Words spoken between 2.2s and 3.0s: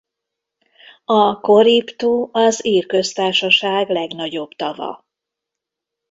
az Ír